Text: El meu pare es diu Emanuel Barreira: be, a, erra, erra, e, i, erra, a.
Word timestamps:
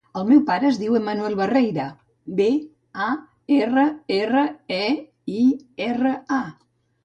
El 0.19 0.23
meu 0.27 0.39
pare 0.45 0.65
es 0.69 0.77
diu 0.83 0.95
Emanuel 0.99 1.35
Barreira: 1.41 1.85
be, 2.41 2.49
a, 3.09 3.11
erra, 3.61 3.87
erra, 4.19 4.49
e, 4.81 4.83
i, 5.37 5.49
erra, 5.93 6.19
a. 6.43 6.45